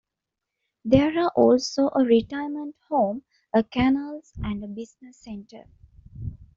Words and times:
There 0.83 1.15
are 1.19 1.31
also 1.35 1.91
a 1.93 2.03
retirement 2.03 2.75
home, 2.89 3.21
a 3.53 3.63
kennels 3.63 4.33
and 4.43 4.63
a 4.63 4.67
business 4.67 5.15
centre. 5.17 5.65